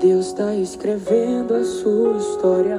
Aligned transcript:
Deus 0.00 0.26
está 0.26 0.54
escrevendo 0.54 1.54
a 1.54 1.64
sua 1.64 2.18
história. 2.18 2.78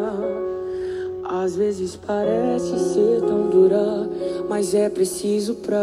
Às 1.24 1.56
vezes 1.56 1.96
parece 1.96 2.78
ser 2.94 3.22
tão 3.22 3.50
dura, 3.50 4.08
mas 4.48 4.76
é 4.76 4.88
preciso 4.88 5.56
pra 5.56 5.76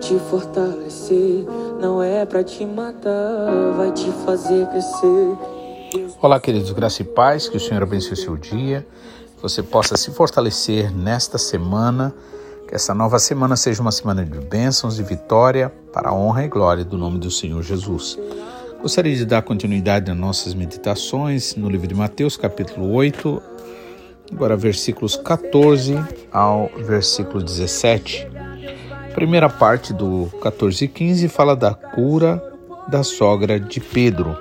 te 0.00 0.18
fortalecer. 0.30 1.46
Não 1.80 2.02
é 2.02 2.26
pra 2.26 2.44
te 2.44 2.66
matar, 2.66 3.72
vai 3.74 3.90
te 3.92 4.10
fazer 4.26 4.66
crescer. 4.66 5.38
Olá, 6.20 6.38
queridos, 6.38 6.70
graça 6.72 7.00
e 7.00 7.06
paz, 7.06 7.48
que 7.48 7.56
o 7.56 7.60
Senhor 7.60 7.82
abençoe 7.82 8.12
o 8.12 8.16
seu 8.16 8.36
dia, 8.36 8.86
que 9.36 9.42
você 9.42 9.62
possa 9.62 9.96
se 9.96 10.10
fortalecer 10.10 10.94
nesta 10.94 11.38
semana, 11.38 12.14
que 12.68 12.74
essa 12.74 12.94
nova 12.94 13.18
semana 13.18 13.56
seja 13.56 13.80
uma 13.80 13.92
semana 13.92 14.26
de 14.26 14.38
bênçãos 14.38 14.98
e 14.98 15.02
vitória 15.02 15.72
para 15.90 16.10
a 16.10 16.14
honra 16.14 16.44
e 16.44 16.48
glória 16.48 16.84
do 16.84 16.98
nome 16.98 17.18
do 17.18 17.30
Senhor 17.30 17.62
Jesus. 17.62 18.18
Gostaria 18.82 19.14
de 19.14 19.26
dar 19.26 19.42
continuidade 19.42 20.08
nas 20.08 20.16
nossas 20.16 20.54
meditações 20.54 21.54
no 21.54 21.68
livro 21.68 21.86
de 21.86 21.94
Mateus, 21.94 22.34
capítulo 22.34 22.90
8, 22.92 23.42
agora 24.32 24.56
versículos 24.56 25.16
14 25.16 26.02
ao 26.32 26.70
versículo 26.78 27.42
17. 27.42 28.26
primeira 29.14 29.50
parte 29.50 29.92
do 29.92 30.30
14 30.40 30.86
e 30.86 30.88
15 30.88 31.28
fala 31.28 31.54
da 31.54 31.74
cura 31.74 32.42
da 32.88 33.02
sogra 33.02 33.60
de 33.60 33.80
Pedro 33.80 34.34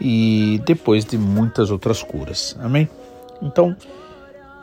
e 0.00 0.60
depois 0.64 1.04
de 1.04 1.18
muitas 1.18 1.72
outras 1.72 2.00
curas. 2.00 2.56
Amém? 2.60 2.88
Então, 3.42 3.76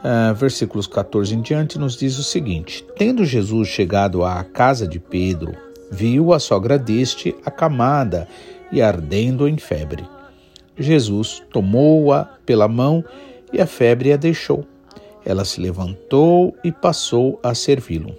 uh, 0.03 0.33
versículos 0.35 0.87
14 0.87 1.35
em 1.35 1.41
diante 1.41 1.77
nos 1.77 1.97
diz 1.97 2.17
o 2.17 2.23
seguinte: 2.23 2.85
Tendo 2.97 3.25
Jesus 3.25 3.67
chegado 3.67 4.23
à 4.23 4.41
casa 4.41 4.87
de 4.87 5.01
Pedro, 5.01 5.53
viu 5.91 6.31
a 6.31 6.39
sogra 6.39 6.79
deste 6.79 7.35
acamada 7.45 8.25
e 8.71 8.81
ardendo 8.81 9.47
em 9.47 9.57
febre. 9.57 10.05
Jesus 10.77 11.43
tomou-a 11.51 12.25
pela 12.45 12.67
mão 12.67 13.03
e 13.51 13.59
a 13.61 13.65
febre 13.65 14.13
a 14.13 14.17
deixou. 14.17 14.65
Ela 15.25 15.43
se 15.43 15.59
levantou 15.59 16.55
e 16.63 16.71
passou 16.71 17.39
a 17.43 17.53
servi-lo. 17.53 18.15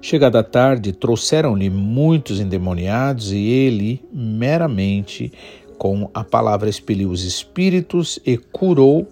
Chegada 0.00 0.40
a 0.40 0.44
tarde, 0.44 0.92
trouxeram-lhe 0.92 1.70
muitos 1.70 2.38
endemoniados 2.38 3.32
e 3.32 3.38
ele, 3.38 4.04
meramente, 4.12 5.32
com 5.78 6.10
a 6.14 6.22
palavra 6.22 6.68
expeliu 6.68 7.10
os 7.10 7.24
espíritos 7.24 8.18
e 8.24 8.36
curou 8.36 9.06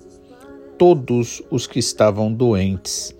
todos 0.78 1.42
os 1.50 1.66
que 1.66 1.78
estavam 1.78 2.32
doentes, 2.32 3.14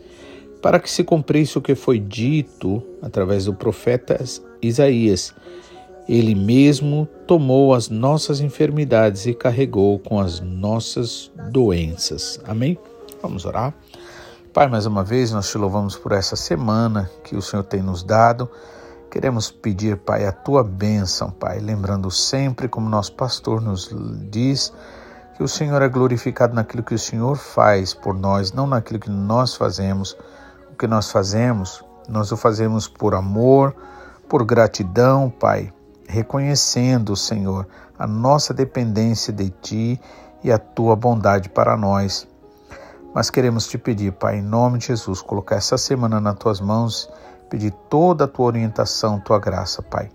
para 0.60 0.78
que 0.78 0.90
se 0.90 1.02
cumprisse 1.02 1.58
o 1.58 1.62
que 1.62 1.74
foi 1.74 1.98
dito 1.98 2.82
através 3.02 3.46
do 3.46 3.54
profeta 3.54 4.22
Isaías 4.62 5.34
ele 6.08 6.34
mesmo 6.34 7.08
tomou 7.26 7.74
as 7.74 7.88
nossas 7.88 8.40
enfermidades 8.40 9.26
e 9.26 9.34
carregou 9.34 9.98
com 9.98 10.20
as 10.20 10.40
nossas 10.40 11.30
doenças. 11.50 12.40
Amém? 12.46 12.78
Vamos 13.22 13.44
orar. 13.44 13.74
Pai, 14.52 14.68
mais 14.68 14.86
uma 14.86 15.02
vez 15.02 15.32
nós 15.32 15.50
te 15.50 15.58
louvamos 15.58 15.96
por 15.96 16.12
essa 16.12 16.36
semana 16.36 17.10
que 17.24 17.34
o 17.34 17.42
Senhor 17.42 17.64
tem 17.64 17.82
nos 17.82 18.04
dado. 18.04 18.48
Queremos 19.10 19.50
pedir, 19.50 19.96
Pai, 19.96 20.26
a 20.26 20.32
tua 20.32 20.62
bênção, 20.62 21.30
Pai, 21.30 21.58
lembrando 21.58 22.10
sempre, 22.10 22.68
como 22.68 22.88
nosso 22.88 23.14
pastor 23.14 23.60
nos 23.60 23.90
diz, 24.30 24.72
que 25.36 25.42
o 25.42 25.48
Senhor 25.48 25.82
é 25.82 25.88
glorificado 25.88 26.54
naquilo 26.54 26.84
que 26.84 26.94
o 26.94 26.98
Senhor 26.98 27.36
faz 27.36 27.94
por 27.94 28.14
nós, 28.14 28.52
não 28.52 28.66
naquilo 28.66 29.00
que 29.00 29.10
nós 29.10 29.56
fazemos. 29.56 30.16
O 30.72 30.76
que 30.76 30.86
nós 30.86 31.10
fazemos, 31.10 31.84
nós 32.08 32.30
o 32.30 32.36
fazemos 32.36 32.86
por 32.86 33.14
amor, 33.14 33.74
por 34.28 34.44
gratidão, 34.44 35.30
Pai, 35.30 35.72
reconhecendo, 36.08 37.16
Senhor, 37.16 37.66
a 37.98 38.06
nossa 38.06 38.52
dependência 38.52 39.32
de 39.32 39.50
Ti 39.50 40.00
e 40.42 40.50
a 40.52 40.58
Tua 40.58 40.96
bondade 40.96 41.48
para 41.48 41.76
nós. 41.76 42.26
Mas 43.14 43.30
queremos 43.30 43.66
te 43.66 43.78
pedir, 43.78 44.12
Pai, 44.12 44.38
em 44.38 44.42
nome 44.42 44.78
de 44.78 44.86
Jesus, 44.88 45.22
colocar 45.22 45.56
essa 45.56 45.78
semana 45.78 46.20
nas 46.20 46.36
Tuas 46.36 46.60
mãos, 46.60 47.08
pedir 47.48 47.70
toda 47.88 48.24
a 48.24 48.28
Tua 48.28 48.46
orientação, 48.46 49.20
Tua 49.20 49.38
graça, 49.38 49.82
Pai. 49.82 50.10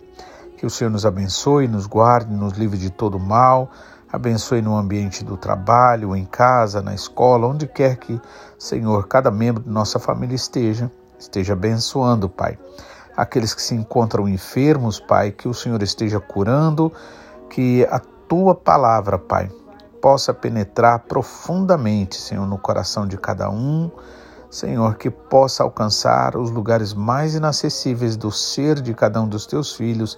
Que 0.58 0.66
o 0.66 0.70
Senhor 0.70 0.90
nos 0.90 1.06
abençoe, 1.06 1.68
nos 1.68 1.88
guarde, 1.88 2.34
nos 2.34 2.54
livre 2.54 2.78
de 2.78 2.90
todo 2.90 3.18
mal, 3.18 3.72
abençoe 4.12 4.62
no 4.62 4.76
ambiente 4.76 5.24
do 5.24 5.38
trabalho, 5.38 6.16
em 6.16 6.26
casa, 6.26 6.82
na 6.82 6.94
escola, 6.94 7.48
onde 7.48 7.66
quer 7.66 7.96
que, 7.96 8.20
Senhor, 8.58 9.08
cada 9.08 9.32
membro 9.32 9.64
de 9.64 9.70
nossa 9.70 9.98
família 9.98 10.36
esteja, 10.36 10.92
esteja 11.18 11.54
abençoando, 11.54 12.28
Pai 12.28 12.58
aqueles 13.20 13.54
que 13.54 13.62
se 13.62 13.76
encontram 13.76 14.30
enfermos, 14.30 14.98
Pai, 14.98 15.32
que 15.32 15.46
o 15.46 15.54
Senhor 15.54 15.84
esteja 15.84 16.22
curando, 16.22 16.90
que 17.50 17.86
a 17.92 18.00
tua 18.00 18.56
palavra, 18.56 19.20
Pai, 19.20 19.52
possa 20.02 20.34
penetrar 20.34 21.00
profundamente, 21.00 22.16
Senhor, 22.16 22.48
no 22.48 22.58
coração 22.58 23.06
de 23.06 23.18
cada 23.18 23.50
um. 23.50 23.92
Senhor, 24.50 24.96
que 24.96 25.10
possa 25.10 25.64
alcançar 25.64 26.38
os 26.38 26.50
lugares 26.50 26.94
mais 26.94 27.36
inacessíveis 27.36 28.16
do 28.16 28.32
ser 28.32 28.82
de 28.82 28.94
cada 28.94 29.22
um 29.22 29.28
dos 29.28 29.46
teus 29.46 29.74
filhos. 29.74 30.18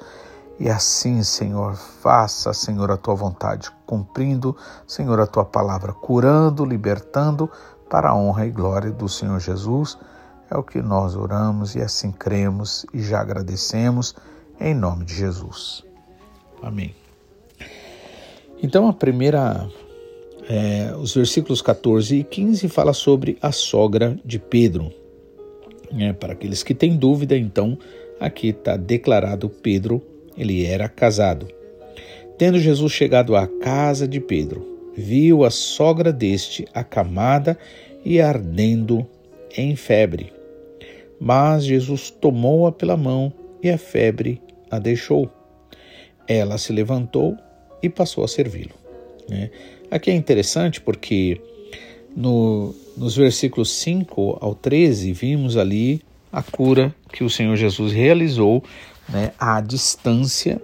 E 0.60 0.70
assim, 0.70 1.24
Senhor, 1.24 1.74
faça, 1.74 2.54
Senhor, 2.54 2.92
a 2.92 2.98
tua 2.98 3.16
vontade, 3.16 3.72
cumprindo, 3.88 4.56
Senhor, 4.86 5.20
a 5.20 5.26
tua 5.26 5.44
palavra, 5.44 5.92
curando, 5.92 6.64
libertando, 6.64 7.50
para 7.90 8.10
a 8.10 8.16
honra 8.16 8.46
e 8.46 8.52
glória 8.52 8.92
do 8.92 9.10
Senhor 9.10 9.40
Jesus. 9.40 9.98
É 10.52 10.58
o 10.58 10.64
que 10.64 10.82
nós 10.82 11.16
oramos 11.16 11.76
e 11.76 11.80
assim 11.80 12.12
cremos 12.12 12.86
e 12.94 13.02
já 13.02 13.22
agradecemos 13.22 14.14
em 14.60 14.76
nome 14.76 15.06
de 15.06 15.16
Jesus. 15.16 15.82
Amém. 16.62 16.94
Então 18.62 18.86
a 18.86 18.92
primeira, 18.92 19.66
é, 20.50 20.94
os 21.00 21.16
versículos 21.16 21.62
14 21.62 22.18
e 22.18 22.24
15 22.26 22.68
fala 22.68 22.92
sobre 22.92 23.38
a 23.42 23.54
sogra 23.54 24.20
de 24.26 24.38
Pedro. 24.38 24.92
É, 25.98 26.12
para 26.12 26.34
aqueles 26.34 26.64
que 26.64 26.76
têm 26.76 26.98
dúvida, 26.98 27.38
então 27.38 27.78
aqui 28.20 28.50
está 28.50 28.76
declarado 28.76 29.50
Pedro, 29.50 30.02
ele 30.38 30.66
era 30.66 30.90
casado. 30.90 31.48
Tendo 32.38 32.60
Jesus 32.60 32.92
chegado 32.92 33.38
à 33.38 33.48
casa 33.48 34.06
de 34.06 34.20
Pedro, 34.20 34.92
viu 34.98 35.46
a 35.46 35.50
sogra 35.50 36.12
deste 36.12 36.68
acamada 36.74 37.58
e 38.04 38.20
ardendo 38.20 39.08
em 39.56 39.78
febre. 39.78 40.41
Mas 41.24 41.64
Jesus 41.64 42.10
tomou-a 42.10 42.72
pela 42.72 42.98
mão 42.98 43.32
e 43.62 43.70
a 43.70 43.78
febre 43.78 44.42
a 44.72 44.80
deixou. 44.80 45.30
Ela 46.28 46.58
se 46.58 46.74
levantou 46.74 47.38
e 47.80 47.88
passou 47.88 48.24
a 48.24 48.28
servi-lo. 48.28 48.72
Né? 49.30 49.52
Aqui 49.92 50.10
é 50.10 50.16
interessante 50.16 50.82
porque 50.82 51.40
no, 52.16 52.74
nos 52.98 53.16
versículos 53.16 53.70
5 53.70 54.40
ao 54.42 54.56
13 54.56 55.14
vimos 55.14 55.58
ali 55.58 56.02
a 56.34 56.42
cura 56.42 56.96
que 57.14 57.24
o 57.24 57.30
Senhor 57.30 57.56
Jesus 57.56 57.94
realizou 57.94 58.64
né, 59.08 59.32
à 59.38 59.62
distância 59.62 60.60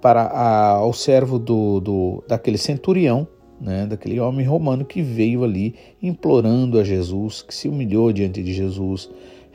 para 0.00 0.22
a, 0.22 0.68
ao 0.74 0.92
servo 0.92 1.40
do, 1.40 1.80
do, 1.80 2.24
daquele 2.28 2.56
centurião, 2.56 3.26
né, 3.60 3.84
daquele 3.84 4.20
homem 4.20 4.46
romano 4.46 4.84
que 4.84 5.02
veio 5.02 5.42
ali 5.42 5.74
implorando 6.00 6.78
a 6.78 6.84
Jesus, 6.84 7.42
que 7.42 7.52
se 7.52 7.68
humilhou 7.68 8.12
diante 8.12 8.40
de 8.42 8.52
Jesus, 8.52 9.10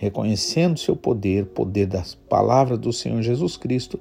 reconhecendo 0.05 0.79
seu 0.79 0.95
poder, 0.95 1.45
poder 1.47 1.87
das 1.87 2.15
palavras 2.15 2.79
do 2.79 2.93
Senhor 2.93 3.21
Jesus 3.21 3.57
Cristo, 3.57 3.99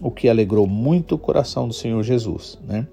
o 0.00 0.10
que 0.10 0.28
alegrou 0.28 0.66
muito 0.66 1.14
o 1.14 1.18
coração 1.18 1.66
do 1.66 1.74
Senhor 1.74 2.02
Jesus. 2.02 2.58
Né? 2.66 2.86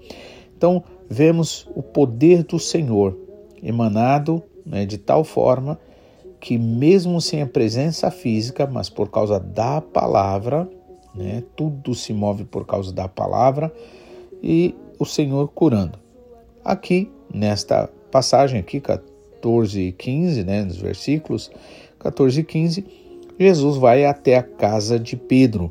Então, 0.56 0.82
vemos 1.08 1.68
o 1.74 1.82
poder 1.82 2.42
do 2.42 2.58
Senhor 2.58 3.16
emanado 3.62 4.42
né, 4.64 4.84
de 4.84 4.98
tal 4.98 5.22
forma 5.22 5.78
que, 6.40 6.58
mesmo 6.58 7.20
sem 7.20 7.42
a 7.42 7.46
presença 7.46 8.10
física, 8.10 8.66
mas 8.66 8.90
por 8.90 9.10
causa 9.10 9.38
da 9.38 9.80
palavra, 9.80 10.68
né, 11.14 11.42
tudo 11.54 11.94
se 11.94 12.12
move 12.12 12.44
por 12.44 12.66
causa 12.66 12.92
da 12.92 13.08
palavra, 13.08 13.72
e 14.42 14.74
o 14.98 15.04
Senhor 15.04 15.48
curando. 15.48 15.98
Aqui, 16.64 17.10
nesta 17.32 17.88
passagem 18.10 18.60
aqui, 18.60 18.80
14 18.80 19.80
e 19.80 19.92
15, 19.92 20.44
né, 20.44 20.64
nos 20.64 20.76
versículos, 20.76 21.50
14 22.06 22.40
e 22.40 22.44
15, 22.44 22.84
Jesus 23.38 23.76
vai 23.76 24.04
até 24.04 24.36
a 24.36 24.42
casa 24.42 24.98
de 24.98 25.16
Pedro. 25.16 25.70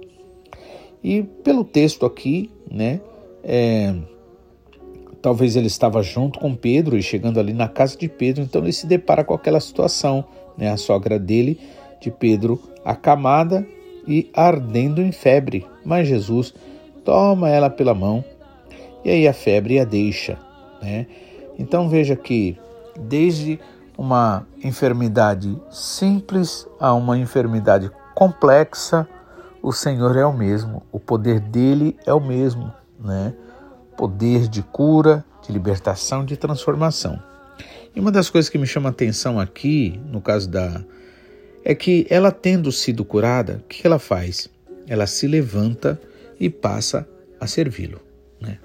E 1.03 1.23
pelo 1.43 1.63
texto 1.63 2.05
aqui, 2.05 2.51
né, 2.69 2.99
é, 3.43 3.95
talvez 5.21 5.55
ele 5.55 5.67
estava 5.67 6.01
junto 6.03 6.39
com 6.39 6.53
Pedro 6.55 6.97
e 6.97 7.01
chegando 7.01 7.39
ali 7.39 7.53
na 7.53 7.67
casa 7.67 7.97
de 7.97 8.09
Pedro, 8.09 8.43
então 8.43 8.61
ele 8.61 8.73
se 8.73 8.85
depara 8.85 9.23
com 9.23 9.33
aquela 9.33 9.59
situação, 9.59 10.25
né, 10.57 10.69
a 10.69 10.77
sogra 10.77 11.17
dele, 11.17 11.59
de 12.01 12.11
Pedro, 12.11 12.61
acamada 12.83 13.65
e 14.07 14.29
ardendo 14.33 15.01
em 15.01 15.11
febre, 15.11 15.65
mas 15.85 16.07
Jesus 16.07 16.53
toma 17.03 17.49
ela 17.49 17.69
pela 17.69 17.93
mão 17.93 18.23
e 19.03 19.09
aí 19.09 19.27
a 19.27 19.33
febre 19.33 19.79
a 19.79 19.85
deixa, 19.85 20.37
né? 20.81 21.07
Então 21.57 21.87
veja 21.87 22.15
que 22.15 22.57
desde 22.99 23.59
uma 23.97 24.45
enfermidade 24.63 25.59
simples 25.69 26.67
a 26.79 26.93
uma 26.93 27.17
enfermidade 27.17 27.91
complexa, 28.13 29.07
o 29.61 29.71
Senhor 29.71 30.15
é 30.15 30.25
o 30.25 30.33
mesmo, 30.33 30.83
o 30.91 30.99
poder 30.99 31.39
dele 31.39 31.97
é 32.05 32.13
o 32.13 32.19
mesmo, 32.19 32.71
né? 32.99 33.33
poder 33.97 34.47
de 34.47 34.61
cura, 34.61 35.25
de 35.41 35.51
libertação, 35.51 36.25
de 36.25 36.37
transformação. 36.37 37.21
E 37.95 37.99
uma 37.99 38.11
das 38.11 38.29
coisas 38.29 38.49
que 38.49 38.57
me 38.57 38.67
chama 38.67 38.89
a 38.89 38.91
atenção 38.91 39.39
aqui, 39.39 39.99
no 40.05 40.21
caso 40.21 40.49
da. 40.49 40.83
é 41.63 41.73
que 41.73 42.05
ela 42.09 42.31
tendo 42.31 42.71
sido 42.71 43.05
curada, 43.05 43.61
o 43.63 43.67
que 43.67 43.87
ela 43.87 43.97
faz? 43.97 44.49
Ela 44.87 45.07
se 45.07 45.27
levanta 45.27 45.99
e 46.39 46.49
passa 46.49 47.07
a 47.39 47.47
servi-lo. 47.47 48.01
Né? 48.39 48.59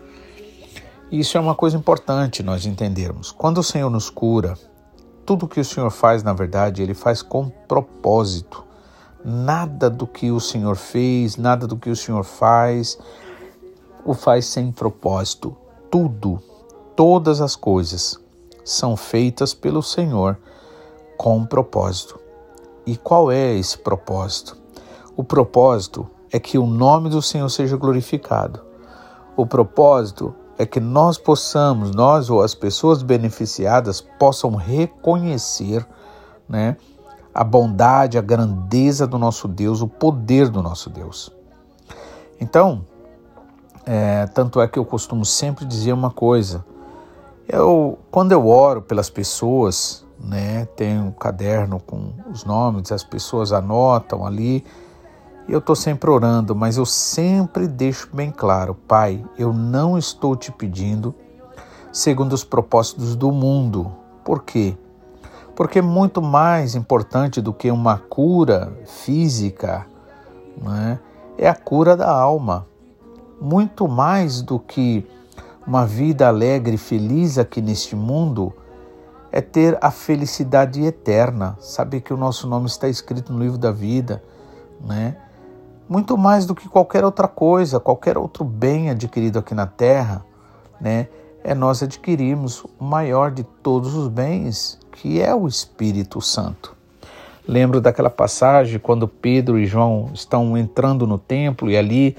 Isso 1.13 1.39
é 1.39 1.41
uma 1.41 1.55
coisa 1.55 1.77
importante 1.77 2.43
nós 2.43 2.67
entendermos. 2.67 3.31
Quando 3.31 3.59
o 3.59 3.65
Senhor 3.65 3.89
nos 3.89 4.11
cura, 4.11 4.59
tudo 5.31 5.47
que 5.47 5.61
o 5.61 5.65
Senhor 5.65 5.93
faz, 5.93 6.25
na 6.25 6.33
verdade, 6.33 6.83
ele 6.83 6.93
faz 6.93 7.23
com 7.23 7.49
propósito. 7.49 8.65
Nada 9.25 9.89
do 9.89 10.05
que 10.05 10.29
o 10.33 10.41
Senhor 10.41 10.75
fez, 10.75 11.37
nada 11.37 11.69
do 11.69 11.77
que 11.77 11.89
o 11.89 11.95
Senhor 11.95 12.25
faz, 12.25 12.99
o 14.05 14.13
faz 14.13 14.47
sem 14.47 14.73
propósito. 14.73 15.57
Tudo, 15.89 16.43
todas 16.97 17.41
as 17.41 17.55
coisas 17.55 18.19
são 18.65 18.97
feitas 18.97 19.55
pelo 19.55 19.85
Senhor 19.85 20.37
com 21.17 21.47
propósito. 21.47 22.19
E 22.85 22.97
qual 22.97 23.31
é 23.31 23.55
esse 23.55 23.79
propósito? 23.79 24.57
O 25.17 25.23
propósito 25.23 26.11
é 26.33 26.41
que 26.41 26.59
o 26.59 26.67
nome 26.67 27.09
do 27.09 27.23
Senhor 27.23 27.49
seja 27.51 27.77
glorificado. 27.77 28.63
O 29.37 29.47
propósito 29.47 30.35
é 30.61 30.67
que 30.67 30.79
nós 30.79 31.17
possamos, 31.17 31.93
nós 31.93 32.29
ou 32.29 32.43
as 32.43 32.55
pessoas 32.55 33.03
beneficiadas 33.03 34.03
possam 34.03 34.57
reconhecer, 34.57 35.87
né, 36.47 36.77
a 37.35 37.43
bondade, 37.43 38.19
a 38.19 38.21
grandeza 38.21 39.07
do 39.07 39.17
nosso 39.17 39.49
Deus, 39.49 39.81
o 39.81 39.89
poder 39.89 40.51
do 40.51 40.63
nosso 40.63 40.91
Deus. 40.91 41.33
Então, 42.39 42.85
é, 43.87 44.27
tanto 44.27 44.61
é 44.61 44.69
que 44.69 44.79
eu 44.79 44.85
costumo 44.85 45.25
sempre 45.25 45.65
dizer 45.65 45.95
uma 45.95 46.11
coisa: 46.11 46.63
eu, 47.49 47.99
quando 48.11 48.33
eu 48.33 48.47
oro 48.47 48.83
pelas 48.83 49.09
pessoas, 49.09 50.05
né, 50.23 50.67
tenho 50.77 51.05
um 51.05 51.11
caderno 51.11 51.81
com 51.81 52.13
os 52.31 52.45
nomes, 52.45 52.93
as 52.93 53.03
pessoas 53.03 53.51
anotam 53.51 54.27
ali, 54.27 54.63
eu 55.51 55.59
estou 55.59 55.75
sempre 55.75 56.09
orando, 56.11 56.55
mas 56.55 56.77
eu 56.77 56.87
sempre 56.87 57.67
deixo 57.67 58.09
bem 58.13 58.31
claro, 58.31 58.75
Pai, 58.75 59.25
eu 59.37 59.53
não 59.53 59.99
estou 59.99 60.37
te 60.37 60.53
pedindo 60.53 61.15
segundo 61.93 62.33
os 62.33 62.45
propósitos 62.45 63.17
do 63.17 63.33
mundo. 63.33 63.91
Por 64.25 64.45
quê? 64.45 64.77
Porque 65.57 65.83
muito 65.83 66.23
mais 66.23 66.75
importante 66.75 67.41
do 67.41 67.53
que 67.53 67.71
uma 67.71 67.99
cura 67.99 68.73
física 68.87 69.87
né, 70.57 70.99
é 71.37 71.49
a 71.49 71.55
cura 71.55 71.97
da 71.97 72.11
alma. 72.11 72.67
Muito 73.41 73.89
mais 73.89 74.43
do 74.43 74.59
que 74.59 75.07
uma 75.67 75.85
vida 75.85 76.29
alegre 76.29 76.75
e 76.75 76.79
feliz 76.79 77.39
aqui 77.39 77.61
neste 77.61 77.97
mundo 77.97 78.53
é 79.33 79.41
ter 79.41 79.79
a 79.81 79.91
felicidade 79.91 80.83
eterna, 80.83 81.57
saber 81.61 82.01
que 82.01 82.13
o 82.13 82.17
nosso 82.17 82.49
nome 82.49 82.67
está 82.67 82.89
escrito 82.89 83.33
no 83.33 83.39
livro 83.39 83.59
da 83.59 83.71
vida, 83.71 84.23
né? 84.81 85.17
Muito 85.91 86.17
mais 86.17 86.47
do 86.47 86.55
que 86.55 86.69
qualquer 86.69 87.05
outra 87.05 87.27
coisa, 87.27 87.81
qualquer 87.81 88.17
outro 88.17 88.45
bem 88.45 88.91
adquirido 88.91 89.41
aqui 89.41 89.57
na 89.57 89.67
terra, 89.67 90.25
né? 90.81 91.09
É 91.43 91.53
nós 91.53 91.83
adquirirmos 91.83 92.65
o 92.79 92.85
maior 92.85 93.33
de 93.33 93.43
todos 93.43 93.97
os 93.97 94.07
bens, 94.07 94.79
que 94.93 95.21
é 95.21 95.35
o 95.35 95.49
Espírito 95.49 96.21
Santo. 96.21 96.77
Lembro 97.45 97.81
daquela 97.81 98.09
passagem 98.09 98.79
quando 98.79 99.09
Pedro 99.09 99.59
e 99.59 99.67
João 99.67 100.11
estão 100.15 100.57
entrando 100.57 101.09
no 101.09 101.19
templo 101.19 101.69
e 101.69 101.77
ali 101.77 102.17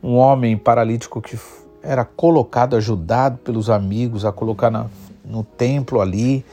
um 0.00 0.14
homem 0.14 0.56
paralítico 0.56 1.20
que 1.20 1.36
era 1.82 2.04
colocado, 2.04 2.76
ajudado 2.76 3.38
pelos 3.38 3.68
amigos 3.68 4.24
a 4.24 4.30
colocar 4.30 4.70
na, 4.70 4.86
no 5.24 5.42
templo 5.42 6.00
ali, 6.00 6.44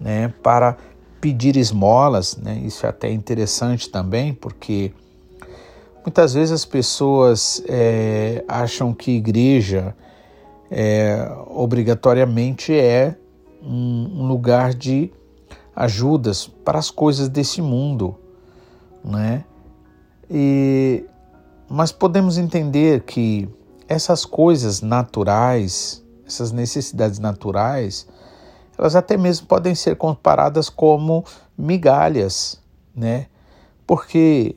né, 0.00 0.32
para 0.44 0.76
pedir 1.20 1.56
esmolas, 1.56 2.36
né? 2.36 2.56
Isso 2.64 2.86
é 2.86 2.88
até 2.88 3.10
interessante 3.10 3.90
também, 3.90 4.32
porque 4.32 4.92
muitas 6.04 6.34
vezes 6.34 6.52
as 6.52 6.64
pessoas 6.64 7.62
é, 7.68 8.44
acham 8.48 8.92
que 8.92 9.12
igreja 9.12 9.94
é, 10.70 11.30
obrigatoriamente 11.46 12.72
é 12.72 13.16
um, 13.62 14.22
um 14.22 14.28
lugar 14.28 14.74
de 14.74 15.12
ajudas 15.74 16.46
para 16.46 16.78
as 16.78 16.90
coisas 16.90 17.28
desse 17.28 17.62
mundo, 17.62 18.16
né? 19.04 19.44
E, 20.30 21.04
mas 21.68 21.92
podemos 21.92 22.36
entender 22.36 23.02
que 23.02 23.48
essas 23.88 24.24
coisas 24.24 24.82
naturais, 24.82 26.04
essas 26.26 26.52
necessidades 26.52 27.18
naturais, 27.18 28.06
elas 28.76 28.94
até 28.94 29.16
mesmo 29.16 29.46
podem 29.46 29.74
ser 29.74 29.96
comparadas 29.96 30.68
como 30.68 31.24
migalhas, 31.56 32.60
né? 32.94 33.26
Porque 33.86 34.56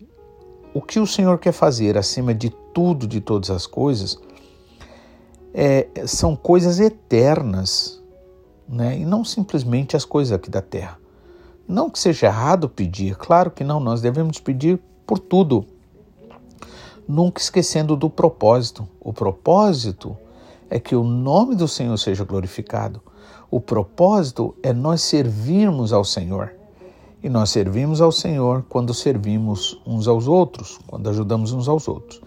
o 0.73 0.81
que 0.81 0.99
o 0.99 1.07
Senhor 1.07 1.37
quer 1.37 1.51
fazer 1.51 1.97
acima 1.97 2.33
de 2.33 2.49
tudo, 2.73 3.07
de 3.07 3.19
todas 3.19 3.49
as 3.49 3.65
coisas, 3.65 4.17
é, 5.53 5.87
são 6.05 6.35
coisas 6.35 6.79
eternas, 6.79 8.01
né? 8.67 8.97
E 8.97 9.05
não 9.05 9.25
simplesmente 9.25 9.95
as 9.95 10.05
coisas 10.05 10.31
aqui 10.31 10.49
da 10.49 10.61
terra. 10.61 10.97
Não 11.67 11.89
que 11.89 11.99
seja 11.99 12.27
errado 12.27 12.69
pedir, 12.69 13.15
claro 13.15 13.51
que 13.51 13.63
não, 13.63 13.79
nós 13.79 14.01
devemos 14.01 14.39
pedir 14.39 14.79
por 15.05 15.19
tudo, 15.19 15.65
nunca 17.07 17.41
esquecendo 17.41 17.95
do 17.95 18.09
propósito. 18.09 18.87
O 18.99 19.11
propósito 19.11 20.17
é 20.69 20.79
que 20.79 20.95
o 20.95 21.03
nome 21.03 21.55
do 21.55 21.67
Senhor 21.67 21.97
seja 21.97 22.23
glorificado. 22.23 23.01
O 23.49 23.59
propósito 23.59 24.55
é 24.63 24.71
nós 24.71 25.01
servirmos 25.01 25.91
ao 25.91 26.05
Senhor. 26.05 26.53
E 27.23 27.29
nós 27.29 27.51
servimos 27.51 28.01
ao 28.01 28.11
Senhor 28.11 28.65
quando 28.67 28.93
servimos 28.93 29.79
uns 29.85 30.07
aos 30.07 30.27
outros, 30.27 30.79
quando 30.87 31.09
ajudamos 31.09 31.53
uns 31.53 31.67
aos 31.67 31.87
outros. 31.87 32.21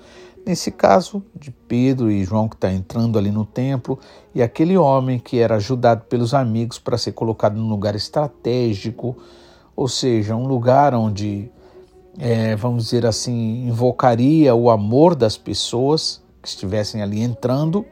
Nesse 0.46 0.70
caso 0.70 1.24
de 1.34 1.50
Pedro 1.50 2.10
e 2.10 2.22
João 2.22 2.48
que 2.48 2.54
está 2.54 2.70
entrando 2.70 3.18
ali 3.18 3.30
no 3.30 3.46
templo 3.46 3.98
e 4.34 4.42
aquele 4.42 4.76
homem 4.76 5.18
que 5.18 5.38
era 5.38 5.56
ajudado 5.56 6.04
pelos 6.04 6.34
amigos 6.34 6.78
para 6.78 6.98
ser 6.98 7.12
colocado 7.12 7.56
num 7.56 7.68
lugar 7.68 7.94
estratégico, 7.94 9.16
ou 9.74 9.88
seja, 9.88 10.36
um 10.36 10.46
lugar 10.46 10.94
onde 10.94 11.50
é, 12.18 12.54
vamos 12.54 12.84
dizer 12.84 13.06
assim, 13.06 13.66
invocaria 13.66 14.54
o 14.54 14.70
amor 14.70 15.14
das 15.14 15.36
pessoas 15.36 16.22
que 16.40 16.48
estivessem 16.48 17.02
ali 17.02 17.20
entrando. 17.20 17.84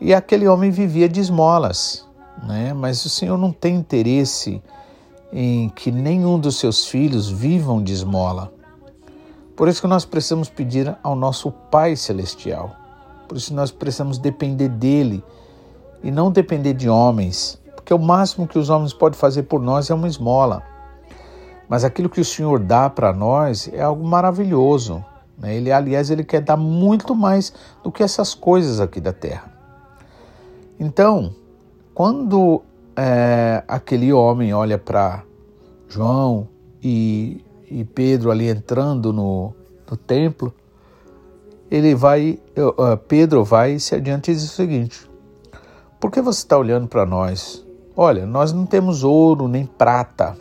E 0.00 0.14
aquele 0.14 0.48
homem 0.48 0.70
vivia 0.70 1.08
de 1.08 1.20
esmolas, 1.20 2.08
né? 2.46 2.72
mas 2.72 3.04
o 3.04 3.10
Senhor 3.10 3.36
não 3.36 3.52
tem 3.52 3.74
interesse 3.74 4.62
em 5.32 5.68
que 5.68 5.90
nenhum 5.90 6.38
dos 6.38 6.58
seus 6.58 6.86
filhos 6.86 7.28
vivam 7.28 7.82
de 7.82 7.92
esmola. 7.92 8.52
Por 9.56 9.68
isso 9.68 9.80
que 9.80 9.86
nós 9.86 10.04
precisamos 10.04 10.48
pedir 10.48 10.96
ao 11.02 11.14
nosso 11.14 11.50
Pai 11.50 11.94
Celestial. 11.94 12.74
Por 13.28 13.36
isso 13.36 13.54
nós 13.54 13.70
precisamos 13.70 14.18
depender 14.18 14.68
dele 14.68 15.22
e 16.02 16.10
não 16.10 16.32
depender 16.32 16.72
de 16.72 16.88
homens, 16.88 17.60
porque 17.76 17.92
o 17.92 17.98
máximo 17.98 18.48
que 18.48 18.58
os 18.58 18.70
homens 18.70 18.92
podem 18.92 19.18
fazer 19.18 19.44
por 19.44 19.60
nós 19.60 19.90
é 19.90 19.94
uma 19.94 20.08
esmola. 20.08 20.62
Mas 21.68 21.84
aquilo 21.84 22.08
que 22.08 22.20
o 22.20 22.24
Senhor 22.24 22.58
dá 22.58 22.90
para 22.90 23.12
nós 23.12 23.68
é 23.72 23.82
algo 23.82 24.04
maravilhoso. 24.04 25.04
Né? 25.38 25.54
Ele, 25.54 25.70
aliás, 25.70 26.10
ele 26.10 26.24
quer 26.24 26.40
dar 26.40 26.56
muito 26.56 27.14
mais 27.14 27.52
do 27.82 27.92
que 27.92 28.02
essas 28.02 28.34
coisas 28.34 28.80
aqui 28.80 29.00
da 29.00 29.12
terra. 29.12 29.52
Então, 30.78 31.34
quando 31.94 32.62
é, 32.96 33.62
aquele 33.66 34.12
homem 34.12 34.52
olha 34.52 34.78
para 34.78 35.22
João 35.88 36.48
e, 36.82 37.44
e, 37.70 37.84
Pedro 37.84 38.30
ali 38.30 38.48
entrando 38.48 39.12
no, 39.12 39.54
no 39.90 39.96
templo, 39.96 40.52
ele 41.70 41.94
vai, 41.94 42.38
Pedro 43.06 43.44
vai 43.44 43.78
se 43.78 43.94
adiante 43.94 44.30
e 44.30 44.34
diz 44.34 44.44
o 44.44 44.54
seguinte: 44.54 45.08
Por 46.00 46.10
que 46.10 46.20
você 46.20 46.40
está 46.40 46.58
olhando 46.58 46.88
para 46.88 47.06
nós? 47.06 47.64
Olha, 47.96 48.26
nós 48.26 48.52
não 48.52 48.66
temos 48.66 49.04
ouro 49.04 49.46
nem 49.46 49.66
prata 49.66 50.36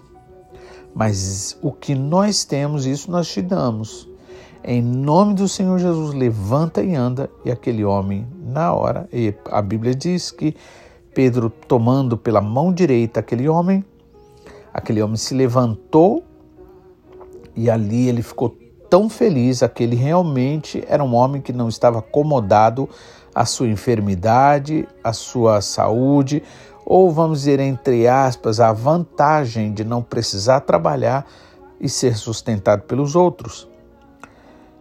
mas 0.94 1.58
o 1.62 1.72
que 1.72 1.96
nós 1.96 2.44
temos, 2.44 2.86
isso 2.86 3.12
nós 3.12 3.28
te 3.28 3.42
damos. 3.42 4.08
Em 4.64 4.82
nome 4.82 5.34
do 5.34 5.48
Senhor 5.48 5.80
Jesus, 5.80 6.14
levanta 6.14 6.84
e 6.84 6.96
anda. 6.96 7.30
E 7.46 7.52
aquele 7.52 7.86
homem, 7.86 8.28
na 8.44 8.74
hora, 8.74 9.08
e 9.14 9.34
a 9.50 9.62
Bíblia 9.62 9.96
diz 9.96 10.32
que 10.32 10.56
Pedro, 11.14 11.50
tomando 11.50 12.18
pela 12.18 12.42
mão 12.42 12.74
direita 12.74 13.20
aquele 13.20 13.50
homem, 13.50 13.84
aquele 14.74 15.02
homem 15.02 15.18
se 15.18 15.34
levantou 15.34 16.24
e 17.56 17.70
ali 17.70 18.08
ele 18.08 18.22
ficou 18.22 18.56
tão 18.90 19.10
feliz. 19.10 19.62
Aquele 19.62 19.96
realmente 19.96 20.84
era 20.88 21.04
um 21.04 21.14
homem 21.14 21.42
que 21.42 21.54
não 21.54 21.70
estava 21.70 22.00
acomodado 22.00 22.88
à 23.34 23.46
sua 23.46 23.68
enfermidade, 23.68 24.88
à 25.04 25.14
sua 25.14 25.62
saúde, 25.62 26.42
ou 26.86 27.12
vamos 27.12 27.40
dizer, 27.40 27.60
entre 27.60 28.08
aspas, 28.08 28.60
a 28.60 28.74
vantagem 28.74 29.74
de 29.74 29.84
não 29.84 30.02
precisar 30.02 30.62
trabalhar 30.62 31.26
e 31.80 31.88
ser 31.88 32.18
sustentado 32.18 32.84
pelos 32.84 33.16
outros. 33.16 33.70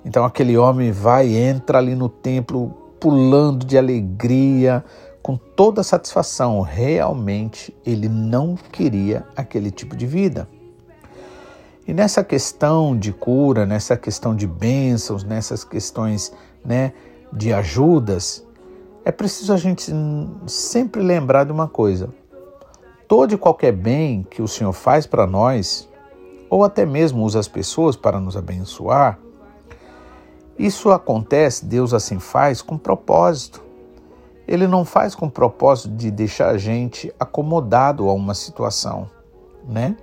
Então 0.05 0.25
aquele 0.25 0.57
homem 0.57 0.91
vai, 0.91 1.35
entra 1.35 1.79
ali 1.79 1.95
no 1.95 2.09
templo 2.09 2.75
pulando 2.99 3.65
de 3.65 3.77
alegria, 3.77 4.85
com 5.29 5.37
toda 5.37 5.83
satisfação. 5.83 6.63
Realmente 6.63 7.77
ele 7.85 8.09
não 8.09 8.57
queria 8.57 9.27
aquele 9.37 9.71
tipo 9.71 9.95
de 9.95 10.07
vida. 10.07 10.49
E 11.87 11.93
nessa 11.93 12.25
questão 12.25 12.99
de 12.99 13.13
cura, 13.13 13.67
nessa 13.67 13.95
questão 13.95 14.35
de 14.35 14.47
bênçãos, 14.47 15.25
nessas 15.25 15.65
questões 15.65 16.33
né, 16.65 16.95
de 17.31 17.53
ajudas, 17.53 18.43
é 19.05 19.13
preciso 19.13 19.53
a 19.53 19.59
gente 19.59 19.93
sempre 20.47 21.03
lembrar 21.03 21.45
de 21.45 21.53
uma 21.53 21.69
coisa: 21.69 22.09
todo 23.07 23.35
e 23.35 23.37
qualquer 23.37 23.73
bem 23.73 24.27
que 24.31 24.41
o 24.41 24.49
Senhor 24.49 24.73
faz 24.73 25.05
para 25.05 25.27
nós, 25.27 25.87
ou 26.49 26.65
até 26.65 26.87
mesmo 26.87 27.23
usa 27.23 27.39
as 27.39 27.49
pessoas 27.49 27.97
para 27.97 28.19
nos 28.19 28.35
abençoar, 28.35 29.19
isso 30.59 30.91
acontece, 30.91 31.67
Deus 31.67 31.93
assim 31.93 32.19
faz 32.19 32.63
com 32.63 32.79
propósito. 32.79 33.68
Ele 34.49 34.67
não 34.67 34.83
faz 34.83 35.15
com 35.15 35.29
propósito 35.29 35.91
de 35.91 36.11
deixar 36.11 36.49
a 36.49 36.57
gente 36.57 37.15
acomodado 37.21 38.09
a 38.09 38.15
uma 38.15 38.33
situação, 38.33 39.09
né? 39.69 39.95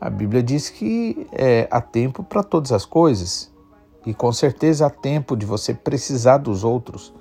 A 0.00 0.08
Bíblia 0.08 0.42
diz 0.42 0.70
que 0.70 1.26
é, 1.30 1.68
há 1.70 1.78
tempo 1.78 2.22
para 2.22 2.42
todas 2.42 2.72
as 2.72 2.86
coisas 2.86 3.52
e 4.06 4.14
com 4.14 4.32
certeza 4.32 4.86
há 4.86 4.90
tempo 4.90 5.36
de 5.36 5.44
você 5.44 5.74
precisar 5.74 6.38
dos 6.38 6.64
outros 6.64 7.12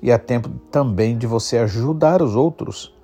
e 0.00 0.12
há 0.12 0.18
tempo 0.18 0.48
também 0.70 1.18
de 1.18 1.26
você 1.26 1.58
ajudar 1.58 2.22
os 2.22 2.36
outros. 2.36 2.94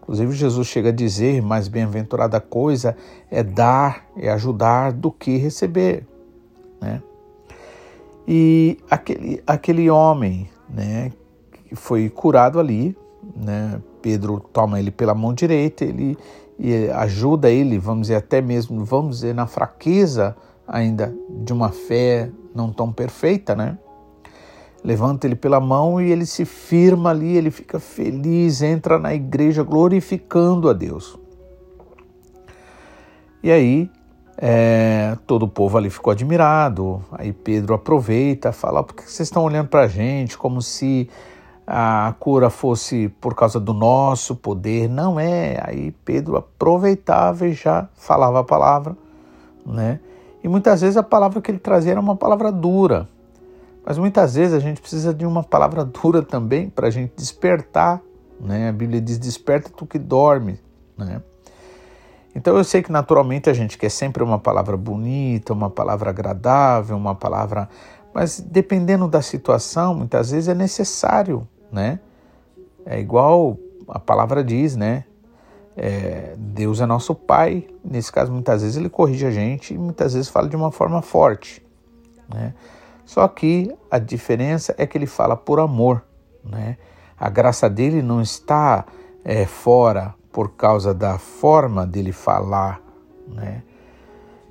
Inclusive, 0.00 0.32
Jesus 0.32 0.68
chega 0.68 0.90
a 0.90 0.92
dizer: 0.92 1.42
mais 1.42 1.66
bem-aventurada 1.66 2.40
coisa 2.40 2.96
é 3.28 3.42
dar, 3.42 4.06
é 4.16 4.30
ajudar 4.30 4.92
do 4.92 5.10
que 5.10 5.36
receber. 5.36 6.06
Né? 6.80 7.02
E 8.28 8.78
aquele, 8.88 9.42
aquele 9.46 9.90
homem 9.90 10.48
né, 10.68 11.10
foi 11.74 12.08
curado 12.08 12.58
ali, 12.58 12.96
né, 13.36 13.80
Pedro 14.02 14.40
toma 14.52 14.78
ele 14.78 14.90
pela 14.90 15.14
mão 15.14 15.32
direita, 15.32 15.84
ele 15.84 16.16
e 16.58 16.88
ajuda 16.90 17.50
ele, 17.50 17.78
vamos 17.78 18.02
dizer, 18.02 18.14
até 18.14 18.40
mesmo, 18.40 18.84
vamos 18.84 19.16
dizer, 19.16 19.34
na 19.34 19.46
fraqueza 19.46 20.36
ainda 20.68 21.12
de 21.28 21.52
uma 21.52 21.70
fé 21.70 22.30
não 22.54 22.72
tão 22.72 22.92
perfeita, 22.92 23.56
né? 23.56 23.76
levanta 24.84 25.26
ele 25.26 25.34
pela 25.34 25.58
mão 25.58 25.98
e 26.00 26.12
ele 26.12 26.26
se 26.26 26.44
firma 26.44 27.08
ali, 27.08 27.36
ele 27.36 27.50
fica 27.50 27.80
feliz, 27.80 28.60
entra 28.60 28.98
na 28.98 29.14
igreja 29.14 29.62
glorificando 29.62 30.68
a 30.68 30.74
Deus. 30.74 31.18
E 33.42 33.50
aí 33.50 33.90
é, 34.36 35.16
todo 35.26 35.44
o 35.44 35.48
povo 35.48 35.78
ali 35.78 35.88
ficou 35.88 36.10
admirado. 36.10 37.02
Aí 37.12 37.32
Pedro 37.32 37.72
aproveita, 37.72 38.52
fala: 38.52 38.82
por 38.82 38.94
que 38.94 39.02
vocês 39.02 39.26
estão 39.26 39.42
olhando 39.42 39.68
para 39.68 39.82
a 39.82 39.88
gente 39.88 40.36
como 40.36 40.60
se 40.60 41.08
a 41.66 42.14
cura 42.18 42.50
fosse 42.50 43.08
por 43.20 43.34
causa 43.34 43.58
do 43.58 43.72
nosso 43.72 44.36
poder? 44.36 44.88
Não 44.88 45.18
é. 45.18 45.58
Aí 45.62 45.92
Pedro 46.04 46.36
aproveitava 46.36 47.46
e 47.46 47.52
já 47.52 47.88
falava 47.94 48.40
a 48.40 48.44
palavra, 48.44 48.96
né? 49.64 50.00
E 50.42 50.48
muitas 50.48 50.82
vezes 50.82 50.96
a 50.96 51.02
palavra 51.02 51.40
que 51.40 51.50
ele 51.50 51.58
trazia 51.58 51.92
era 51.92 52.00
uma 52.00 52.16
palavra 52.16 52.52
dura. 52.52 53.08
Mas 53.84 53.98
muitas 53.98 54.34
vezes 54.34 54.54
a 54.54 54.58
gente 54.58 54.80
precisa 54.80 55.12
de 55.12 55.24
uma 55.24 55.42
palavra 55.42 55.84
dura 55.84 56.22
também 56.22 56.68
para 56.68 56.88
a 56.88 56.90
gente 56.90 57.12
despertar. 57.16 58.00
Né? 58.38 58.68
A 58.68 58.72
Bíblia 58.72 59.00
diz: 59.00 59.18
desperta 59.18 59.70
tu 59.74 59.86
que 59.86 59.98
dorme. 59.98 60.60
Né? 60.96 61.22
Então 62.34 62.56
eu 62.56 62.64
sei 62.64 62.82
que 62.82 62.90
naturalmente 62.90 63.48
a 63.48 63.52
gente 63.52 63.78
quer 63.78 63.90
sempre 63.90 64.22
uma 64.22 64.38
palavra 64.38 64.76
bonita, 64.76 65.52
uma 65.52 65.70
palavra 65.70 66.10
agradável, 66.10 66.96
uma 66.96 67.14
palavra. 67.14 67.68
Mas 68.12 68.40
dependendo 68.40 69.08
da 69.08 69.22
situação, 69.22 69.94
muitas 69.94 70.30
vezes 70.30 70.48
é 70.48 70.54
necessário. 70.54 71.46
Né? 71.74 71.98
É 72.86 73.00
igual 73.00 73.58
a 73.88 73.98
palavra 73.98 74.44
diz, 74.44 74.76
né? 74.76 75.04
É, 75.76 76.34
Deus 76.38 76.80
é 76.80 76.86
nosso 76.86 77.16
Pai. 77.16 77.66
Nesse 77.84 78.12
caso, 78.12 78.30
muitas 78.30 78.62
vezes 78.62 78.76
ele 78.76 78.88
corrige 78.88 79.26
a 79.26 79.30
gente 79.32 79.74
e 79.74 79.78
muitas 79.78 80.14
vezes 80.14 80.28
fala 80.28 80.48
de 80.48 80.54
uma 80.54 80.70
forma 80.70 81.02
forte. 81.02 81.66
Né? 82.32 82.54
Só 83.04 83.26
que 83.26 83.76
a 83.90 83.98
diferença 83.98 84.72
é 84.78 84.86
que 84.86 84.96
ele 84.96 85.06
fala 85.06 85.36
por 85.36 85.58
amor, 85.58 86.04
né? 86.44 86.78
A 87.18 87.28
graça 87.28 87.68
dele 87.68 88.02
não 88.02 88.22
está 88.22 88.86
é, 89.24 89.44
fora 89.46 90.14
por 90.32 90.52
causa 90.52 90.94
da 90.94 91.18
forma 91.18 91.86
dele 91.86 92.12
falar, 92.12 92.80
né? 93.26 93.62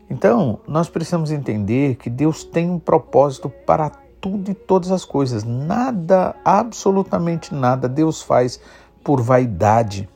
Então, 0.09 0.59
nós 0.67 0.89
precisamos 0.89 1.31
entender 1.31 1.95
que 1.95 2.09
Deus 2.09 2.43
tem 2.43 2.69
um 2.69 2.77
propósito 2.77 3.49
para 3.49 3.89
tudo 4.23 4.49
e 4.49 4.53
todas 4.53 4.89
as 4.89 5.03
coisas. 5.03 5.43
Nada, 5.43 6.33
absolutamente 6.45 7.53
nada, 7.53 7.89
Deus 7.89 8.21
faz 8.21 8.57
por 9.03 9.21
vaidade. 9.21 10.07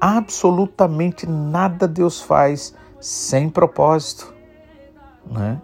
Absolutamente 0.00 1.26
nada 1.26 1.88
Deus 1.88 2.20
faz 2.20 2.72
sem 3.00 3.48
propósito, 3.48 4.32
né? 5.28 5.60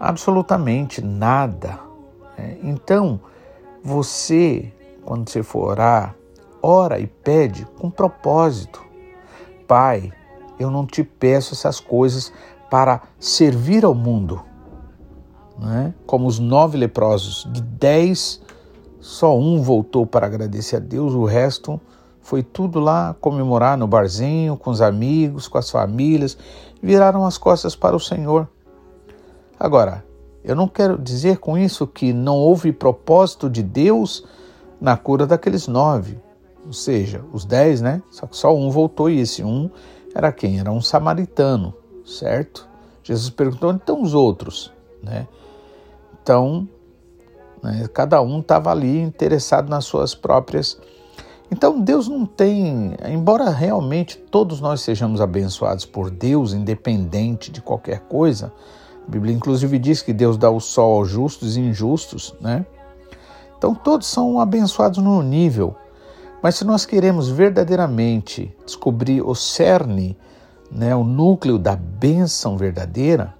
absolutamente 0.00 1.00
nada. 1.00 1.78
É, 2.36 2.56
então, 2.62 3.20
você, 3.82 4.72
quando 5.04 5.28
você 5.28 5.44
for 5.44 5.68
orar, 5.70 6.16
ora 6.60 6.98
e 6.98 7.06
pede 7.06 7.66
com 7.78 7.88
propósito. 7.88 8.82
Pai, 9.68 10.12
eu 10.58 10.70
não 10.70 10.84
te 10.84 11.04
peço 11.04 11.54
essas 11.54 11.78
coisas 11.78 12.32
para 12.68 13.02
servir 13.20 13.84
ao 13.84 13.94
mundo. 13.94 14.42
Né? 15.58 15.94
Como 16.06 16.26
os 16.26 16.38
nove 16.38 16.76
leprosos, 16.76 17.48
de 17.52 17.62
dez, 17.62 18.40
só 19.00 19.38
um 19.38 19.62
voltou 19.62 20.06
para 20.06 20.26
agradecer 20.26 20.76
a 20.76 20.80
Deus, 20.80 21.14
o 21.14 21.24
resto 21.24 21.80
foi 22.20 22.42
tudo 22.42 22.80
lá 22.80 23.14
comemorar 23.20 23.76
no 23.76 23.86
barzinho, 23.86 24.56
com 24.56 24.70
os 24.70 24.80
amigos, 24.80 25.46
com 25.46 25.58
as 25.58 25.70
famílias, 25.70 26.36
viraram 26.82 27.24
as 27.26 27.36
costas 27.36 27.76
para 27.76 27.94
o 27.94 28.00
Senhor. 28.00 28.48
Agora, 29.60 30.04
eu 30.42 30.56
não 30.56 30.66
quero 30.66 30.98
dizer 30.98 31.38
com 31.38 31.56
isso 31.56 31.86
que 31.86 32.12
não 32.12 32.36
houve 32.36 32.72
propósito 32.72 33.48
de 33.48 33.62
Deus 33.62 34.26
na 34.80 34.96
cura 34.96 35.26
daqueles 35.26 35.68
nove, 35.68 36.18
ou 36.66 36.72
seja, 36.72 37.22
os 37.32 37.44
dez, 37.44 37.80
né? 37.80 38.02
Só 38.10 38.26
que 38.26 38.36
só 38.36 38.54
um 38.54 38.70
voltou 38.70 39.08
e 39.08 39.20
esse 39.20 39.44
um 39.44 39.70
era 40.14 40.32
quem? 40.32 40.58
Era 40.58 40.72
um 40.72 40.80
samaritano, 40.80 41.74
certo? 42.04 42.68
Jesus 43.02 43.28
perguntou, 43.30 43.70
então 43.70 44.02
os 44.02 44.14
outros, 44.14 44.72
né? 45.02 45.26
Então, 46.24 46.66
né, 47.62 47.86
cada 47.92 48.22
um 48.22 48.40
estava 48.40 48.70
ali 48.70 48.98
interessado 48.98 49.68
nas 49.68 49.84
suas 49.84 50.14
próprias. 50.14 50.80
Então, 51.52 51.78
Deus 51.78 52.08
não 52.08 52.24
tem, 52.24 52.96
embora 53.06 53.50
realmente 53.50 54.16
todos 54.16 54.58
nós 54.58 54.80
sejamos 54.80 55.20
abençoados 55.20 55.84
por 55.84 56.10
Deus, 56.10 56.54
independente 56.54 57.52
de 57.52 57.60
qualquer 57.60 58.00
coisa, 58.00 58.50
a 59.06 59.10
Bíblia 59.10 59.34
inclusive 59.34 59.78
diz 59.78 60.00
que 60.00 60.14
Deus 60.14 60.38
dá 60.38 60.48
o 60.50 60.60
sol 60.60 61.00
aos 61.00 61.10
justos 61.10 61.58
e 61.58 61.60
injustos, 61.60 62.34
né? 62.40 62.64
Então 63.58 63.74
todos 63.74 64.06
são 64.06 64.40
abençoados 64.40 65.04
no 65.04 65.22
nível. 65.22 65.76
Mas 66.42 66.54
se 66.54 66.64
nós 66.64 66.86
queremos 66.86 67.28
verdadeiramente 67.28 68.56
descobrir 68.64 69.20
o 69.20 69.34
cerne, 69.34 70.16
né, 70.72 70.96
o 70.96 71.04
núcleo 71.04 71.58
da 71.58 71.76
bênção 71.76 72.56
verdadeira, 72.56 73.33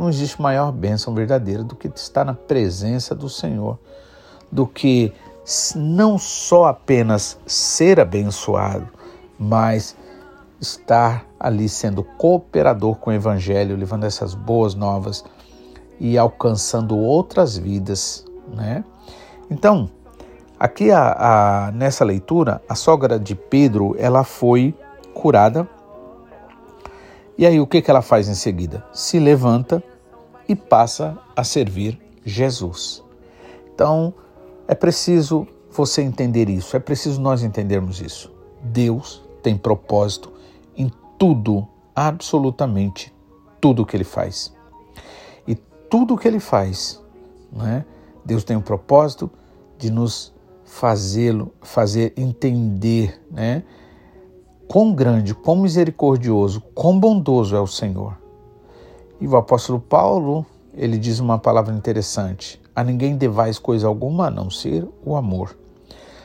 não 0.00 0.08
existe 0.08 0.40
maior 0.40 0.72
bênção 0.72 1.14
verdadeira 1.14 1.62
do 1.62 1.74
que 1.74 1.88
estar 1.88 2.24
na 2.24 2.34
presença 2.34 3.14
do 3.14 3.28
Senhor, 3.28 3.78
do 4.50 4.66
que 4.66 5.12
não 5.74 6.18
só 6.18 6.66
apenas 6.66 7.38
ser 7.46 7.98
abençoado, 7.98 8.88
mas 9.38 9.96
estar 10.60 11.24
ali 11.38 11.68
sendo 11.68 12.02
cooperador 12.02 12.96
com 12.96 13.10
o 13.10 13.12
Evangelho, 13.12 13.76
levando 13.76 14.04
essas 14.04 14.34
boas 14.34 14.74
novas 14.74 15.24
e 16.00 16.18
alcançando 16.18 16.96
outras 16.96 17.56
vidas, 17.56 18.24
né? 18.54 18.84
Então, 19.50 19.88
aqui 20.58 20.90
a, 20.90 21.68
a, 21.68 21.72
nessa 21.72 22.04
leitura, 22.04 22.60
a 22.68 22.74
sogra 22.74 23.18
de 23.18 23.34
Pedro, 23.34 23.94
ela 23.98 24.24
foi 24.24 24.74
curada. 25.14 25.68
E 27.38 27.46
aí 27.46 27.60
o 27.60 27.66
que, 27.66 27.80
que 27.80 27.90
ela 27.90 28.02
faz 28.02 28.28
em 28.28 28.34
seguida? 28.34 28.84
Se 28.92 29.18
levanta 29.18 29.82
e 30.46 30.54
passa 30.54 31.16
a 31.34 31.44
servir 31.44 31.98
Jesus. 32.24 33.02
Então, 33.72 34.12
é 34.66 34.74
preciso 34.74 35.46
você 35.70 36.02
entender 36.02 36.50
isso, 36.50 36.76
é 36.76 36.80
preciso 36.80 37.20
nós 37.20 37.42
entendermos 37.42 38.00
isso. 38.00 38.30
Deus 38.60 39.22
tem 39.42 39.56
propósito 39.56 40.32
tudo, 41.18 41.66
absolutamente 41.94 43.12
tudo 43.60 43.84
que 43.84 43.96
ele 43.96 44.04
faz. 44.04 44.54
E 45.46 45.56
tudo 45.90 46.16
que 46.16 46.28
ele 46.28 46.38
faz, 46.38 47.02
né? 47.52 47.84
Deus 48.24 48.44
tem 48.44 48.56
um 48.56 48.62
propósito 48.62 49.30
de 49.76 49.90
nos 49.90 50.32
fazê-lo, 50.64 51.52
fazer 51.62 52.12
entender, 52.16 53.20
né? 53.30 53.64
Quão 54.68 54.92
grande, 54.92 55.34
quão 55.34 55.56
misericordioso, 55.56 56.60
quão 56.74 57.00
bondoso 57.00 57.56
é 57.56 57.60
o 57.60 57.66
Senhor. 57.66 58.18
E 59.18 59.26
o 59.26 59.36
apóstolo 59.36 59.80
Paulo, 59.80 60.44
ele 60.74 60.98
diz 60.98 61.18
uma 61.18 61.38
palavra 61.38 61.74
interessante: 61.74 62.60
a 62.76 62.84
ninguém 62.84 63.16
devais 63.16 63.58
coisa 63.58 63.88
alguma 63.88 64.26
a 64.26 64.30
não 64.30 64.50
ser 64.50 64.86
o 65.04 65.16
amor. 65.16 65.56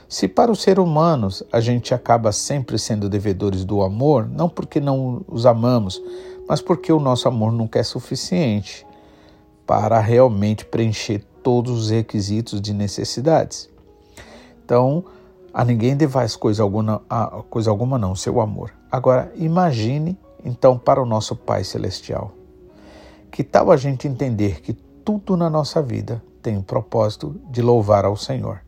Se 0.09 0.27
para 0.27 0.51
os 0.51 0.61
seres 0.61 0.83
humanos 0.83 1.41
a 1.51 1.59
gente 1.59 1.93
acaba 1.93 2.31
sempre 2.31 2.77
sendo 2.77 3.09
devedores 3.09 3.65
do 3.65 3.81
amor, 3.81 4.27
não 4.27 4.47
porque 4.47 4.79
não 4.79 5.25
os 5.27 5.45
amamos, 5.45 5.99
mas 6.47 6.61
porque 6.61 6.93
o 6.93 6.99
nosso 6.99 7.27
amor 7.27 7.51
nunca 7.51 7.79
é 7.79 7.83
suficiente 7.83 8.85
para 9.65 9.99
realmente 9.99 10.65
preencher 10.65 11.23
todos 11.41 11.71
os 11.71 11.89
requisitos 11.89 12.61
de 12.61 12.73
necessidades. 12.73 13.69
Então, 14.63 15.03
a 15.53 15.63
ninguém 15.63 15.95
devais 15.95 16.35
coisa 16.35 16.63
alguma, 16.63 16.99
coisa 17.49 17.69
alguma 17.69 17.97
não, 17.97 18.15
seu 18.15 18.41
amor. 18.41 18.73
Agora, 18.91 19.31
imagine 19.35 20.17
então 20.43 20.77
para 20.77 21.01
o 21.01 21.05
nosso 21.05 21.35
Pai 21.35 21.63
Celestial. 21.63 22.31
Que 23.31 23.43
tal 23.43 23.71
a 23.71 23.77
gente 23.77 24.07
entender 24.07 24.61
que 24.61 24.73
tudo 24.73 25.37
na 25.37 25.49
nossa 25.49 25.81
vida 25.81 26.23
tem 26.41 26.57
o 26.57 26.63
propósito 26.63 27.39
de 27.49 27.61
louvar 27.61 28.03
ao 28.03 28.17
Senhor? 28.17 28.61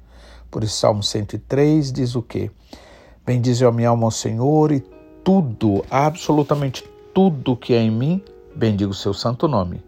Por 0.51 0.63
isso, 0.63 0.77
Salmo 0.77 1.01
103 1.01 1.91
diz 1.91 2.15
o 2.15 2.21
quê? 2.21 2.51
Bendize 3.25 3.65
a 3.65 3.71
minha 3.71 3.89
alma 3.89 4.05
ao 4.05 4.11
Senhor 4.11 4.71
e 4.71 4.79
tudo, 5.23 5.83
absolutamente 5.89 6.87
tudo 7.13 7.57
que 7.57 7.73
é 7.73 7.81
em 7.81 7.89
mim, 7.89 8.21
bendiga 8.55 8.91
o 8.91 8.93
seu 8.93 9.13
santo 9.13 9.47
nome. 9.47 9.83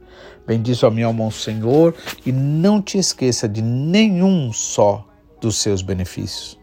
Bendize 0.47 0.83
a 0.85 0.89
minha 0.89 1.05
alma 1.05 1.25
ao 1.25 1.31
Senhor 1.31 1.93
e 2.25 2.31
não 2.31 2.81
te 2.81 2.97
esqueça 2.97 3.47
de 3.47 3.61
nenhum 3.61 4.51
só 4.51 5.05
dos 5.39 5.57
seus 5.57 5.81
benefícios. 5.81 6.56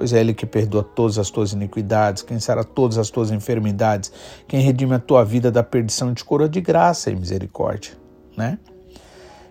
Pois 0.00 0.14
é 0.14 0.20
Ele 0.20 0.32
que 0.32 0.46
perdoa 0.46 0.82
todas 0.82 1.18
as 1.18 1.28
tuas 1.28 1.52
iniquidades, 1.52 2.22
quem 2.22 2.40
sara 2.40 2.64
todas 2.64 2.96
as 2.96 3.10
tuas 3.10 3.30
enfermidades, 3.30 4.10
quem 4.48 4.62
redime 4.62 4.94
a 4.94 4.98
tua 4.98 5.22
vida 5.22 5.50
da 5.50 5.62
perdição 5.62 6.14
de 6.14 6.24
coroa 6.24 6.48
de 6.48 6.58
graça 6.58 7.10
e 7.10 7.14
misericórdia, 7.14 7.92
né? 8.34 8.58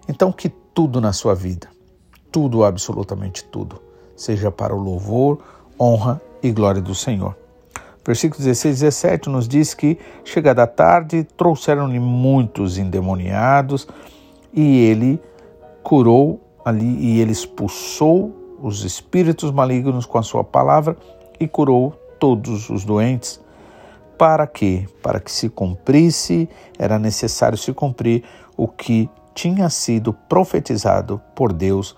Então 0.08 0.32
que 0.32 0.50
tudo 0.50 1.00
na 1.00 1.14
sua 1.14 1.36
vida, 1.36 1.68
tudo, 2.32 2.64
absolutamente 2.64 3.44
tudo, 3.44 3.80
seja 4.16 4.50
para 4.50 4.74
o 4.74 4.82
louvor, 4.82 5.38
honra 5.80 6.20
e 6.42 6.52
glória 6.52 6.82
do 6.82 6.96
Senhor. 6.96 7.38
Versículo 8.04 8.44
16 8.44 8.76
e 8.76 8.86
17 8.86 9.30
nos 9.30 9.48
diz 9.48 9.76
que, 9.76 10.00
chegada 10.26 10.64
a 10.64 10.68
tarde, 10.68 11.28
trouxeram-lhe 11.38 12.00
muitos 12.00 12.80
endemoniados 12.80 13.88
e 14.52 14.80
ele 14.80 15.22
curou 15.84 16.42
ali 16.66 16.88
e 16.88 17.22
ele 17.22 17.34
expulsou 17.34 18.39
os 18.62 18.84
espíritos 18.84 19.52
malignos 19.52 20.06
com 20.06 20.18
a 20.18 20.24
sua 20.24 20.44
palavra 20.44 20.98
e 21.40 21.48
curou 21.48 21.92
todos 22.20 22.70
os 22.70 22.84
doentes. 22.84 23.40
Para 24.18 24.46
quê? 24.46 24.86
Para 25.02 25.20
que 25.20 25.32
se 25.32 25.50
cumprisse, 25.50 26.50
era 26.78 27.00
necessário 27.00 27.58
se 27.58 27.72
cumprir 27.74 28.24
o 28.58 28.68
que 28.68 29.10
tinha 29.34 29.70
sido 29.70 30.12
profetizado 30.12 31.22
por 31.34 31.54
Deus 31.54 31.96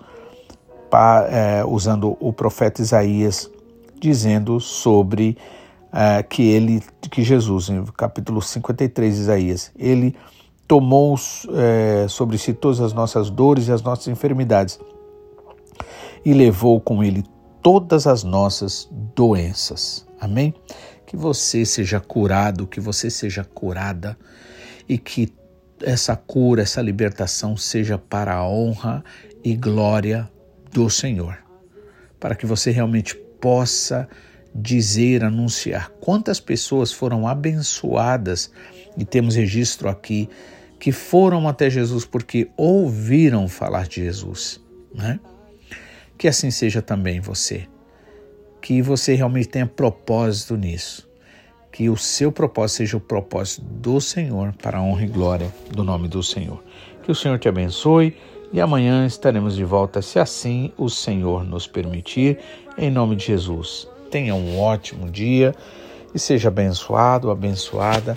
é, 1.28 1.64
usando 1.66 2.16
o 2.20 2.32
profeta 2.32 2.82
Isaías, 2.82 3.50
dizendo 3.98 4.60
sobre 4.60 5.36
é, 5.92 6.22
que 6.22 6.42
ele, 6.42 6.82
que 7.10 7.22
Jesus, 7.22 7.68
em 7.70 7.84
capítulo 7.96 8.40
53 8.40 9.14
de 9.16 9.20
Isaías, 9.20 9.72
ele 9.76 10.14
tomou 10.68 11.16
é, 11.54 12.06
sobre 12.08 12.38
si 12.38 12.52
todas 12.52 12.80
as 12.80 12.92
nossas 12.92 13.30
dores 13.30 13.68
e 13.68 13.72
as 13.72 13.82
nossas 13.82 14.06
enfermidades 14.06 14.78
e 16.24 16.32
levou 16.32 16.80
com 16.80 17.02
ele 17.02 17.24
todas 17.62 18.06
as 18.06 18.22
nossas 18.22 18.88
doenças. 19.14 20.06
Amém? 20.20 20.54
Que 21.06 21.16
você 21.16 21.64
seja 21.64 22.00
curado, 22.00 22.66
que 22.66 22.80
você 22.80 23.10
seja 23.10 23.44
curada 23.44 24.16
e 24.88 24.98
que 24.98 25.32
essa 25.82 26.16
cura, 26.16 26.62
essa 26.62 26.80
libertação 26.80 27.56
seja 27.56 27.98
para 27.98 28.34
a 28.34 28.48
honra 28.48 29.04
e 29.42 29.54
glória 29.54 30.30
do 30.72 30.88
Senhor, 30.88 31.38
para 32.18 32.34
que 32.34 32.46
você 32.46 32.70
realmente 32.70 33.16
possa 33.40 34.08
dizer, 34.54 35.24
anunciar 35.24 35.90
quantas 36.00 36.38
pessoas 36.38 36.92
foram 36.92 37.26
abençoadas 37.26 38.50
e 38.96 39.04
temos 39.04 39.34
registro 39.34 39.88
aqui 39.88 40.28
que 40.78 40.92
foram 40.92 41.48
até 41.48 41.70
Jesus 41.70 42.04
porque 42.04 42.50
ouviram 42.56 43.48
falar 43.48 43.86
de 43.86 44.04
Jesus, 44.04 44.60
né? 44.94 45.18
Que 46.22 46.28
assim 46.28 46.52
seja 46.52 46.80
também 46.80 47.18
você. 47.18 47.66
Que 48.60 48.80
você 48.80 49.16
realmente 49.16 49.48
tenha 49.48 49.66
propósito 49.66 50.56
nisso. 50.56 51.10
Que 51.72 51.90
o 51.90 51.96
seu 51.96 52.30
propósito 52.30 52.76
seja 52.76 52.96
o 52.96 53.00
propósito 53.00 53.64
do 53.64 54.00
Senhor 54.00 54.54
para 54.62 54.78
a 54.78 54.80
honra 54.80 55.02
e 55.02 55.08
glória 55.08 55.52
do 55.72 55.82
nome 55.82 56.06
do 56.06 56.22
Senhor. 56.22 56.62
Que 57.02 57.10
o 57.10 57.14
Senhor 57.16 57.40
te 57.40 57.48
abençoe 57.48 58.16
e 58.52 58.60
amanhã 58.60 59.04
estaremos 59.04 59.56
de 59.56 59.64
volta, 59.64 60.00
se 60.00 60.20
assim 60.20 60.72
o 60.78 60.88
Senhor 60.88 61.42
nos 61.42 61.66
permitir, 61.66 62.38
em 62.78 62.88
nome 62.88 63.16
de 63.16 63.26
Jesus. 63.26 63.88
Tenha 64.08 64.32
um 64.32 64.60
ótimo 64.60 65.10
dia 65.10 65.52
e 66.14 66.20
seja 66.20 66.50
abençoado, 66.50 67.32
abençoada 67.32 68.14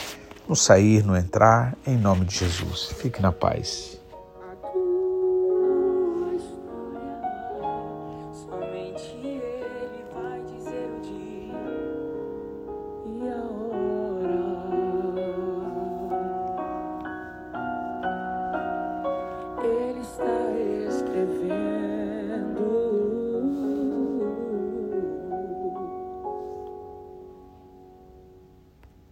no 0.47 0.55
sair, 0.55 1.03
no 1.03 1.17
entrar, 1.17 1.75
em 1.87 1.97
nome 1.97 2.23
de 2.25 2.37
Jesus. 2.37 2.93
Fique 2.99 3.19
na 3.19 3.31
paz. 3.31 3.94